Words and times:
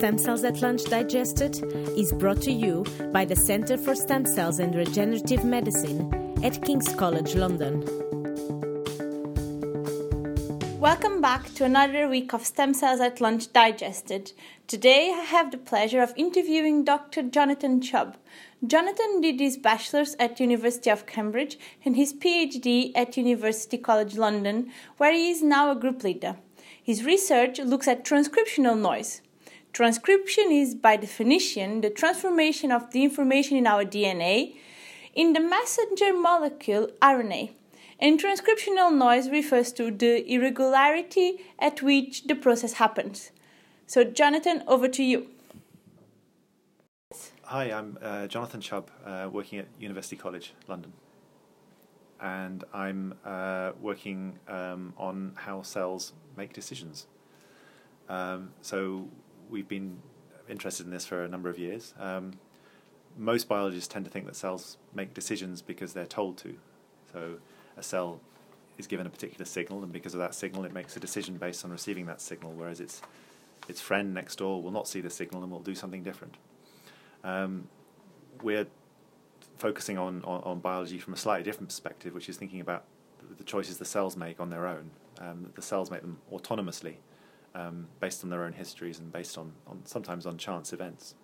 Stem 0.00 0.16
Cells 0.16 0.44
at 0.44 0.62
Lunch 0.62 0.84
Digested 0.84 1.62
is 1.94 2.10
brought 2.14 2.40
to 2.40 2.50
you 2.50 2.86
by 3.12 3.26
the 3.26 3.36
Centre 3.36 3.76
for 3.76 3.94
Stem 3.94 4.24
Cells 4.24 4.58
and 4.58 4.74
Regenerative 4.74 5.44
Medicine 5.44 6.10
at 6.42 6.64
King's 6.64 6.94
College 6.94 7.34
London. 7.34 7.80
Welcome 10.80 11.20
back 11.20 11.52
to 11.52 11.66
another 11.66 12.08
week 12.08 12.32
of 12.32 12.46
Stem 12.46 12.72
Cells 12.72 13.00
at 13.00 13.20
Lunch 13.20 13.52
Digested. 13.52 14.32
Today 14.66 15.12
I 15.14 15.20
have 15.20 15.50
the 15.50 15.58
pleasure 15.58 16.02
of 16.02 16.14
interviewing 16.16 16.82
Dr. 16.82 17.22
Jonathan 17.24 17.82
Chubb. 17.82 18.16
Jonathan 18.66 19.20
did 19.20 19.38
his 19.38 19.58
bachelor's 19.58 20.16
at 20.18 20.40
University 20.40 20.88
of 20.88 21.04
Cambridge 21.04 21.58
and 21.84 21.94
his 21.94 22.14
PhD 22.14 22.92
at 22.94 23.18
University 23.18 23.76
College 23.76 24.16
London, 24.16 24.70
where 24.96 25.12
he 25.12 25.30
is 25.30 25.42
now 25.42 25.70
a 25.70 25.76
group 25.76 26.02
leader. 26.02 26.36
His 26.82 27.04
research 27.04 27.58
looks 27.58 27.86
at 27.86 28.06
transcriptional 28.06 28.80
noise. 28.80 29.20
Transcription 29.72 30.50
is, 30.50 30.74
by 30.74 30.96
definition, 30.96 31.80
the 31.80 31.90
transformation 31.90 32.72
of 32.72 32.90
the 32.90 33.04
information 33.04 33.56
in 33.56 33.66
our 33.66 33.84
DNA 33.84 34.56
in 35.14 35.32
the 35.32 35.40
messenger 35.40 36.12
molecule 36.12 36.88
RNA 37.00 37.50
and 38.00 38.20
transcriptional 38.20 38.92
noise 38.92 39.28
refers 39.28 39.72
to 39.72 39.90
the 39.90 40.24
irregularity 40.32 41.38
at 41.58 41.82
which 41.82 42.24
the 42.24 42.34
process 42.34 42.74
happens. 42.74 43.30
So, 43.86 44.04
Jonathan, 44.04 44.62
over 44.66 44.88
to 44.88 45.02
you. 45.02 45.28
Hi, 47.42 47.72
I'm 47.72 47.98
uh, 48.00 48.26
Jonathan 48.26 48.60
Chubb, 48.60 48.90
uh, 49.04 49.28
working 49.30 49.58
at 49.58 49.66
University 49.78 50.16
College 50.16 50.54
London. 50.68 50.92
And 52.20 52.64
I'm 52.72 53.14
uh, 53.24 53.72
working 53.80 54.38
um, 54.48 54.94
on 54.96 55.32
how 55.34 55.62
cells 55.62 56.12
make 56.36 56.52
decisions. 56.52 57.06
Um, 58.08 58.50
so, 58.62 59.08
we've 59.50 59.68
been 59.68 59.98
interested 60.48 60.86
in 60.86 60.92
this 60.92 61.06
for 61.06 61.24
a 61.24 61.28
number 61.28 61.48
of 61.48 61.58
years. 61.58 61.94
Um, 61.98 62.32
most 63.16 63.48
biologists 63.48 63.88
tend 63.88 64.04
to 64.04 64.10
think 64.10 64.26
that 64.26 64.36
cells 64.36 64.78
make 64.94 65.14
decisions 65.14 65.62
because 65.62 65.92
they're 65.92 66.06
told 66.06 66.38
to. 66.38 66.56
So, 67.12 67.38
a 67.76 67.82
cell 67.82 68.20
is 68.78 68.86
given 68.86 69.06
a 69.06 69.10
particular 69.10 69.44
signal, 69.44 69.82
and 69.82 69.92
because 69.92 70.14
of 70.14 70.20
that 70.20 70.34
signal, 70.34 70.64
it 70.64 70.72
makes 70.72 70.96
a 70.96 71.00
decision 71.00 71.36
based 71.36 71.64
on 71.64 71.70
receiving 71.70 72.06
that 72.06 72.20
signal, 72.20 72.52
whereas 72.52 72.80
its, 72.80 73.02
its 73.68 73.80
friend 73.80 74.14
next 74.14 74.36
door 74.36 74.62
will 74.62 74.70
not 74.70 74.88
see 74.88 75.00
the 75.00 75.10
signal 75.10 75.42
and 75.42 75.50
will 75.50 75.60
do 75.60 75.74
something 75.74 76.02
different. 76.02 76.36
Um, 77.24 77.68
we're 78.42 78.66
focusing 79.58 79.98
on, 79.98 80.22
on, 80.24 80.42
on, 80.42 80.60
biology 80.60 80.98
from 80.98 81.12
a 81.12 81.16
slightly 81.16 81.44
different 81.44 81.68
perspective, 81.68 82.14
which 82.14 82.28
is 82.28 82.38
thinking 82.38 82.60
about 82.60 82.84
the 83.36 83.44
choices 83.44 83.76
the 83.76 83.84
cells 83.84 84.16
make 84.16 84.40
on 84.40 84.48
their 84.48 84.66
own. 84.66 84.90
Um, 85.18 85.52
the 85.54 85.62
cells 85.62 85.90
make 85.90 86.00
them 86.00 86.18
autonomously, 86.32 86.96
um, 87.54 87.86
based 87.98 88.22
on 88.24 88.30
their 88.30 88.44
own 88.44 88.52
histories 88.52 88.98
and 88.98 89.12
based 89.12 89.36
on, 89.36 89.52
on 89.66 89.80
sometimes 89.84 90.26
on 90.26 90.38
chance 90.38 90.72
events 90.72 91.14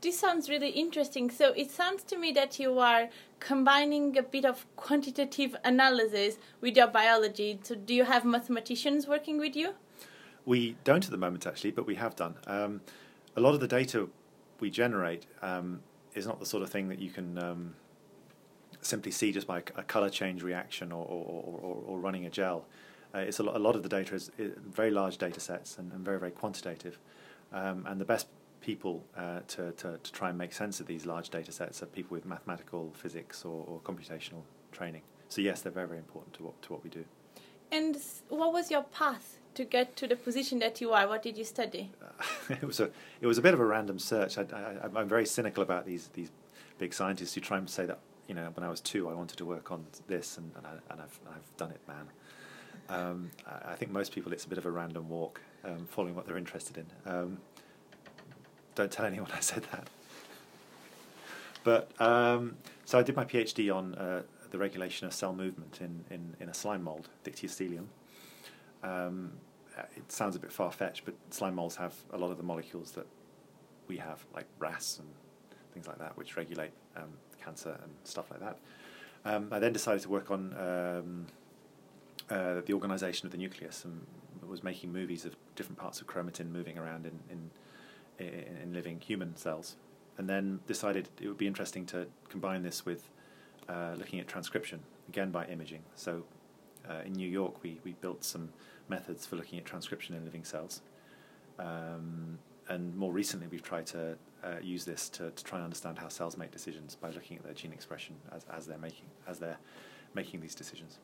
this 0.00 0.18
sounds 0.18 0.48
really 0.48 0.70
interesting. 0.70 1.30
So 1.30 1.52
it 1.52 1.70
sounds 1.70 2.02
to 2.04 2.16
me 2.16 2.32
that 2.32 2.58
you 2.58 2.78
are 2.78 3.08
combining 3.38 4.16
a 4.16 4.22
bit 4.22 4.44
of 4.44 4.66
quantitative 4.76 5.56
analysis 5.64 6.38
with 6.60 6.76
your 6.76 6.86
biology. 6.86 7.60
So 7.62 7.74
do 7.74 7.94
you 7.94 8.04
have 8.04 8.24
mathematicians 8.24 9.06
working 9.06 9.38
with 9.38 9.56
you? 9.56 9.74
We 10.46 10.76
don't 10.84 11.04
at 11.04 11.10
the 11.10 11.16
moment, 11.16 11.46
actually, 11.46 11.72
but 11.72 11.86
we 11.86 11.96
have 11.96 12.16
done. 12.16 12.34
Um, 12.46 12.80
a 13.36 13.40
lot 13.40 13.54
of 13.54 13.60
the 13.60 13.68
data 13.68 14.08
we 14.58 14.70
generate 14.70 15.26
um, 15.42 15.80
is 16.14 16.26
not 16.26 16.40
the 16.40 16.46
sort 16.46 16.62
of 16.62 16.70
thing 16.70 16.88
that 16.88 16.98
you 16.98 17.10
can 17.10 17.38
um, 17.38 17.74
simply 18.80 19.12
see 19.12 19.32
just 19.32 19.46
by 19.46 19.58
a 19.58 19.82
color 19.82 20.10
change 20.10 20.42
reaction 20.42 20.92
or, 20.92 21.04
or, 21.04 21.44
or, 21.62 21.82
or 21.86 21.98
running 21.98 22.24
a 22.24 22.30
gel. 22.30 22.64
Uh, 23.14 23.18
it's 23.18 23.38
a 23.38 23.42
lot, 23.42 23.56
a 23.56 23.58
lot 23.58 23.76
of 23.76 23.82
the 23.82 23.88
data 23.88 24.14
is, 24.14 24.30
is 24.38 24.52
very 24.58 24.90
large 24.90 25.18
data 25.18 25.40
sets 25.40 25.78
and, 25.78 25.92
and 25.92 26.04
very, 26.04 26.18
very 26.18 26.30
quantitative. 26.30 26.98
Um, 27.52 27.86
and 27.86 28.00
the 28.00 28.04
best 28.04 28.28
people 28.60 29.04
uh, 29.16 29.40
to, 29.48 29.72
to, 29.72 29.98
to 30.02 30.12
try 30.12 30.28
and 30.28 30.38
make 30.38 30.52
sense 30.52 30.80
of 30.80 30.86
these 30.86 31.06
large 31.06 31.30
data 31.30 31.50
sets 31.50 31.82
are 31.82 31.86
people 31.86 32.14
with 32.14 32.24
mathematical, 32.24 32.92
physics, 32.94 33.44
or, 33.44 33.64
or 33.66 33.80
computational 33.80 34.42
training. 34.70 35.02
So 35.28 35.40
yes, 35.40 35.62
they're 35.62 35.72
very, 35.72 35.86
very 35.86 35.98
important 35.98 36.34
to 36.34 36.44
what, 36.44 36.62
to 36.62 36.72
what 36.72 36.84
we 36.84 36.90
do. 36.90 37.04
And 37.72 37.96
what 38.28 38.52
was 38.52 38.70
your 38.70 38.82
path 38.82 39.38
to 39.54 39.64
get 39.64 39.96
to 39.96 40.06
the 40.06 40.16
position 40.16 40.58
that 40.60 40.80
you 40.80 40.92
are? 40.92 41.06
What 41.06 41.22
did 41.22 41.36
you 41.36 41.44
study? 41.44 41.90
Uh, 42.02 42.54
it 42.62 42.64
was 42.64 42.80
a 42.80 42.90
it 43.20 43.26
was 43.26 43.38
a 43.38 43.42
bit 43.42 43.54
of 43.54 43.60
a 43.60 43.64
random 43.64 43.98
search. 43.98 44.38
I, 44.38 44.44
am 44.82 45.08
very 45.08 45.26
cynical 45.26 45.62
about 45.62 45.86
these 45.86 46.08
these 46.14 46.30
big 46.78 46.92
scientists 46.92 47.34
who 47.34 47.40
try 47.40 47.58
and 47.58 47.70
say 47.70 47.86
that 47.86 48.00
you 48.26 48.34
know 48.34 48.50
when 48.54 48.64
I 48.64 48.70
was 48.70 48.80
two 48.80 49.08
I 49.08 49.12
wanted 49.14 49.36
to 49.38 49.44
work 49.44 49.70
on 49.70 49.86
this 50.08 50.36
and 50.36 50.50
and, 50.56 50.66
I, 50.66 50.70
and 50.90 51.00
I've 51.00 51.20
I've 51.28 51.56
done 51.56 51.70
it, 51.70 51.80
man. 51.86 52.08
Um, 52.88 53.30
I 53.46 53.74
think 53.74 53.92
most 53.92 54.12
people 54.12 54.32
it's 54.32 54.44
a 54.44 54.48
bit 54.48 54.58
of 54.58 54.66
a 54.66 54.70
random 54.70 55.08
walk, 55.08 55.40
um, 55.64 55.86
following 55.86 56.14
what 56.14 56.26
they're 56.26 56.36
interested 56.36 56.76
in. 56.78 56.86
Um, 57.06 57.38
don't 58.74 58.90
tell 58.90 59.06
anyone 59.06 59.30
I 59.34 59.40
said 59.40 59.64
that. 59.72 59.88
But 61.62 61.90
um, 62.00 62.56
so 62.84 62.98
I 62.98 63.02
did 63.02 63.14
my 63.14 63.24
PhD 63.24 63.74
on 63.74 63.94
uh, 63.94 64.22
the 64.50 64.58
regulation 64.58 65.06
of 65.06 65.12
cell 65.12 65.32
movement 65.32 65.78
in, 65.80 66.04
in, 66.10 66.34
in 66.40 66.48
a 66.48 66.54
slime 66.54 66.82
mold, 66.82 67.08
Dictyostelium. 67.24 67.84
Um, 68.82 69.32
it 69.96 70.10
sounds 70.10 70.36
a 70.36 70.38
bit 70.38 70.52
far 70.52 70.72
fetched, 70.72 71.04
but 71.04 71.14
slime 71.30 71.54
molds 71.54 71.76
have 71.76 71.94
a 72.12 72.18
lot 72.18 72.30
of 72.30 72.38
the 72.38 72.42
molecules 72.42 72.92
that 72.92 73.06
we 73.88 73.98
have, 73.98 74.24
like 74.34 74.46
RAS 74.58 74.98
and 74.98 75.08
things 75.72 75.86
like 75.86 75.98
that, 75.98 76.16
which 76.16 76.36
regulate 76.36 76.72
um, 76.96 77.10
cancer 77.42 77.78
and 77.82 77.92
stuff 78.04 78.30
like 78.30 78.40
that. 78.40 78.58
I 79.52 79.58
then 79.58 79.72
decided 79.72 80.02
to 80.02 80.08
work 80.08 80.30
on 80.30 80.54
uh, 82.30 82.60
the 82.66 82.72
organization 82.72 83.26
of 83.26 83.32
the 83.32 83.38
nucleus 83.38 83.84
and 83.84 84.06
was 84.48 84.62
making 84.62 84.92
movies 84.92 85.24
of 85.24 85.36
different 85.54 85.78
parts 85.78 86.00
of 86.00 86.06
chromatin 86.06 86.50
moving 86.50 86.78
around 86.78 87.06
in, 87.06 87.18
in 87.30 87.50
in, 88.20 88.56
in 88.62 88.72
living 88.72 89.00
human 89.00 89.36
cells, 89.36 89.76
and 90.18 90.28
then 90.28 90.60
decided 90.66 91.08
it 91.20 91.28
would 91.28 91.38
be 91.38 91.46
interesting 91.46 91.86
to 91.86 92.06
combine 92.28 92.62
this 92.62 92.84
with 92.84 93.08
uh, 93.68 93.94
looking 93.96 94.20
at 94.20 94.28
transcription 94.28 94.80
again 95.08 95.30
by 95.30 95.46
imaging. 95.46 95.82
So 95.94 96.24
uh, 96.88 97.00
in 97.06 97.12
New 97.14 97.28
York, 97.28 97.62
we, 97.62 97.80
we 97.84 97.92
built 97.92 98.24
some 98.24 98.50
methods 98.88 99.26
for 99.26 99.36
looking 99.36 99.58
at 99.58 99.64
transcription 99.64 100.14
in 100.14 100.24
living 100.24 100.44
cells. 100.44 100.82
Um, 101.58 102.38
and 102.68 102.96
more 102.96 103.12
recently, 103.12 103.46
we've 103.48 103.62
tried 103.62 103.86
to 103.86 104.16
uh, 104.44 104.56
use 104.62 104.84
this 104.84 105.08
to, 105.10 105.30
to 105.30 105.44
try 105.44 105.58
and 105.58 105.64
understand 105.64 105.98
how 105.98 106.08
cells 106.08 106.36
make 106.36 106.50
decisions 106.50 106.94
by 106.94 107.10
looking 107.10 107.36
at 107.36 107.42
their 107.42 107.54
gene 107.54 107.72
expression 107.72 108.14
as, 108.32 108.44
as 108.52 108.66
they're 108.66 108.78
making 108.78 109.06
as 109.26 109.38
they're 109.38 109.58
making 110.14 110.40
these 110.40 110.54
decisions. 110.54 110.98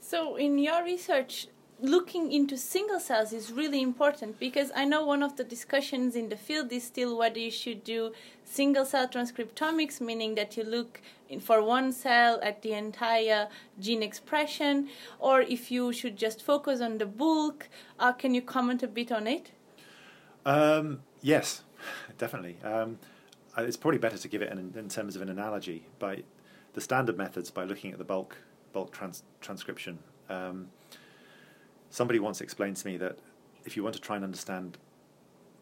So, 0.00 0.36
in 0.36 0.58
your 0.58 0.82
research, 0.84 1.48
looking 1.80 2.32
into 2.32 2.56
single 2.56 2.98
cells 2.98 3.32
is 3.32 3.52
really 3.52 3.80
important 3.80 4.38
because 4.40 4.72
I 4.74 4.84
know 4.84 5.04
one 5.04 5.22
of 5.22 5.36
the 5.36 5.44
discussions 5.44 6.16
in 6.16 6.28
the 6.28 6.36
field 6.36 6.72
is 6.72 6.82
still 6.82 7.16
whether 7.16 7.38
you 7.38 7.50
should 7.50 7.84
do 7.84 8.12
single 8.44 8.84
cell 8.84 9.06
transcriptomics, 9.06 10.00
meaning 10.00 10.34
that 10.34 10.56
you 10.56 10.64
look 10.64 11.00
for 11.40 11.62
one 11.62 11.92
cell 11.92 12.40
at 12.42 12.62
the 12.62 12.72
entire 12.72 13.48
gene 13.78 14.02
expression, 14.02 14.88
or 15.18 15.42
if 15.42 15.70
you 15.70 15.92
should 15.92 16.16
just 16.16 16.42
focus 16.42 16.80
on 16.80 16.98
the 16.98 17.06
bulk. 17.06 17.68
Uh, 17.98 18.12
can 18.12 18.34
you 18.34 18.42
comment 18.42 18.82
a 18.82 18.88
bit 18.88 19.12
on 19.12 19.26
it? 19.26 19.52
Um, 20.44 21.02
yes, 21.20 21.62
definitely. 22.18 22.56
Um, 22.64 22.98
it's 23.56 23.76
probably 23.76 23.98
better 23.98 24.18
to 24.18 24.28
give 24.28 24.42
it 24.42 24.50
in, 24.52 24.72
in, 24.76 24.88
terms 24.88 25.16
of 25.16 25.22
an 25.22 25.28
analogy 25.28 25.84
by 25.98 26.22
the 26.74 26.80
standard 26.80 27.16
methods 27.16 27.50
by 27.50 27.64
looking 27.64 27.92
at 27.92 27.98
the 27.98 28.04
bulk 28.04 28.36
bulk 28.72 28.92
trans- 28.92 29.22
transcription. 29.40 29.98
Um, 30.28 30.68
somebody 31.90 32.18
once 32.18 32.40
explained 32.40 32.76
to 32.76 32.86
me 32.86 32.96
that 32.98 33.18
if 33.64 33.76
you 33.76 33.82
want 33.82 33.94
to 33.94 34.00
try 34.00 34.16
and 34.16 34.24
understand 34.24 34.78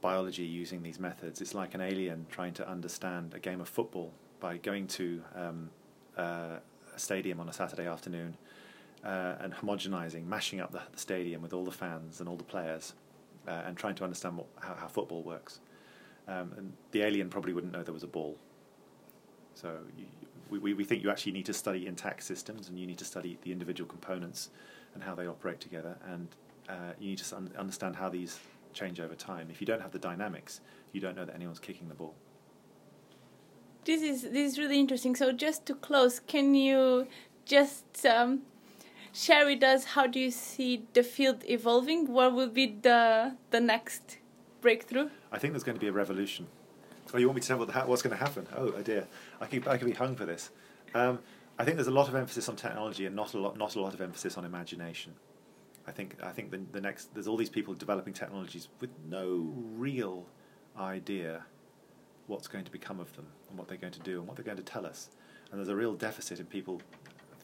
biology 0.00 0.44
using 0.44 0.82
these 0.82 0.98
methods, 0.98 1.40
it's 1.40 1.54
like 1.54 1.74
an 1.74 1.80
alien 1.80 2.26
trying 2.30 2.52
to 2.54 2.68
understand 2.68 3.34
a 3.34 3.38
game 3.38 3.60
of 3.60 3.68
football 3.68 4.12
by 4.40 4.56
going 4.58 4.86
to 4.86 5.22
um, 5.34 5.70
uh, 6.16 6.56
a 6.94 6.98
stadium 6.98 7.40
on 7.40 7.48
a 7.48 7.52
Saturday 7.52 7.86
afternoon 7.86 8.36
uh, 9.04 9.34
and 9.40 9.54
homogenizing, 9.54 10.26
mashing 10.26 10.60
up 10.60 10.72
the, 10.72 10.82
the, 10.92 10.98
stadium 10.98 11.42
with 11.42 11.52
all 11.52 11.64
the 11.64 11.70
fans 11.70 12.20
and 12.20 12.28
all 12.28 12.36
the 12.36 12.44
players 12.44 12.94
uh, 13.46 13.62
and 13.66 13.76
trying 13.76 13.94
to 13.94 14.04
understand 14.04 14.36
what, 14.36 14.46
how, 14.60 14.74
how, 14.74 14.88
football 14.88 15.22
works. 15.22 15.60
Um, 16.28 16.52
and 16.56 16.72
the 16.90 17.02
alien 17.02 17.28
probably 17.28 17.52
wouldn't 17.52 17.72
know 17.72 17.82
there 17.82 17.94
was 17.94 18.02
a 18.02 18.08
ball. 18.08 18.36
So 19.56 19.78
you, 19.96 20.04
we, 20.50 20.74
we 20.74 20.84
think 20.84 21.02
you 21.02 21.10
actually 21.10 21.32
need 21.32 21.46
to 21.46 21.54
study 21.54 21.86
intact 21.86 22.22
systems 22.22 22.68
and 22.68 22.78
you 22.78 22.86
need 22.86 22.98
to 22.98 23.04
study 23.04 23.38
the 23.42 23.50
individual 23.50 23.88
components 23.88 24.50
and 24.94 25.02
how 25.02 25.14
they 25.14 25.26
operate 25.26 25.60
together. 25.60 25.96
And 26.06 26.28
uh, 26.68 26.92
you 27.00 27.08
need 27.10 27.18
to 27.18 27.36
understand 27.58 27.96
how 27.96 28.08
these 28.10 28.38
change 28.74 29.00
over 29.00 29.14
time. 29.14 29.48
If 29.50 29.60
you 29.60 29.66
don't 29.66 29.80
have 29.80 29.92
the 29.92 29.98
dynamics, 29.98 30.60
you 30.92 31.00
don't 31.00 31.16
know 31.16 31.24
that 31.24 31.34
anyone's 31.34 31.58
kicking 31.58 31.88
the 31.88 31.94
ball. 31.94 32.14
This 33.84 34.02
is 34.02 34.22
this 34.22 34.52
is 34.52 34.58
really 34.58 34.78
interesting. 34.78 35.16
So 35.16 35.32
just 35.32 35.64
to 35.66 35.74
close, 35.74 36.20
can 36.20 36.54
you 36.54 37.06
just 37.44 38.04
um, 38.04 38.42
share 39.12 39.46
with 39.46 39.62
us 39.62 39.84
how 39.84 40.06
do 40.06 40.18
you 40.18 40.30
see 40.30 40.82
the 40.92 41.02
field 41.02 41.44
evolving? 41.48 42.12
What 42.12 42.34
will 42.34 42.48
be 42.48 42.66
the 42.66 43.36
the 43.50 43.60
next 43.60 44.18
breakthrough? 44.60 45.08
I 45.32 45.38
think 45.38 45.52
there's 45.52 45.64
going 45.64 45.76
to 45.76 45.80
be 45.80 45.88
a 45.88 45.92
revolution. 45.92 46.48
Oh, 47.14 47.18
you 47.18 47.28
want 47.28 47.36
me 47.36 47.42
to 47.42 47.48
tell 47.48 47.58
what 47.58 47.88
what's 47.88 48.02
going 48.02 48.16
to 48.18 48.22
happen? 48.22 48.46
Oh, 48.56 48.72
oh 48.76 48.82
dear, 48.82 49.06
I 49.40 49.46
could 49.46 49.66
I 49.68 49.76
could 49.78 49.86
be 49.86 49.94
hung 49.94 50.16
for 50.16 50.24
this. 50.24 50.50
Um, 50.94 51.20
I 51.58 51.64
think 51.64 51.76
there's 51.76 51.86
a 51.86 51.92
lot 51.92 52.08
of 52.08 52.14
emphasis 52.14 52.48
on 52.48 52.56
technology 52.56 53.06
and 53.06 53.16
not 53.16 53.34
a 53.34 53.38
lot, 53.38 53.56
not 53.56 53.76
a 53.76 53.80
lot 53.80 53.94
of 53.94 54.00
emphasis 54.00 54.36
on 54.36 54.44
imagination. 54.44 55.14
I 55.86 55.92
think 55.92 56.16
I 56.22 56.30
think 56.30 56.50
the, 56.50 56.60
the 56.72 56.80
next 56.80 57.14
there's 57.14 57.28
all 57.28 57.36
these 57.36 57.50
people 57.50 57.74
developing 57.74 58.12
technologies 58.12 58.68
with 58.80 58.90
no 59.08 59.52
real 59.76 60.26
idea 60.78 61.44
what's 62.26 62.48
going 62.48 62.64
to 62.64 62.72
become 62.72 62.98
of 63.00 63.14
them 63.16 63.26
and 63.48 63.58
what 63.58 63.68
they're 63.68 63.76
going 63.78 63.92
to 63.92 64.00
do 64.00 64.18
and 64.18 64.26
what 64.26 64.36
they're 64.36 64.44
going 64.44 64.56
to 64.56 64.62
tell 64.62 64.84
us. 64.84 65.10
And 65.50 65.60
there's 65.60 65.68
a 65.68 65.76
real 65.76 65.94
deficit 65.94 66.40
in 66.40 66.46
people 66.46 66.82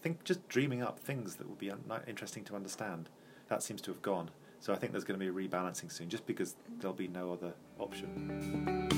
think 0.03 0.25
just 0.25 0.47
dreaming 0.49 0.83
up 0.83 0.99
things 0.99 1.37
that 1.37 1.49
would 1.49 1.59
be 1.59 1.71
un- 1.71 1.81
interesting 2.07 2.43
to 2.45 2.57
understand. 2.57 3.09
That 3.49 3.63
seems 3.63 3.81
to 3.83 3.93
have 3.93 4.03
gone. 4.03 4.31
So 4.61 4.73
I 4.73 4.77
think 4.77 4.93
there's 4.93 5.05
going 5.05 5.19
to 5.19 5.25
be 5.25 5.31
a 5.31 5.49
rebalancing 5.49 5.91
soon, 5.91 6.09
just 6.09 6.27
because 6.27 6.57
there'll 6.79 6.95
be 6.95 7.09
no 7.09 7.33
other 7.33 7.55
option. 7.79 8.89